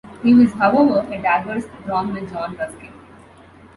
He 0.23 0.33
was, 0.33 0.51
however, 0.53 1.01
at 1.13 1.21
daggers 1.21 1.65
drawn 1.85 2.11
with 2.11 2.31
John 2.33 2.55
Ruskin. 2.57 2.89